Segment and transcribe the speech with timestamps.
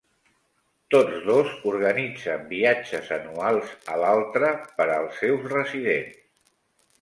[0.93, 6.19] Tots dos organitzen viatges anuals a l'altre per als seus residents.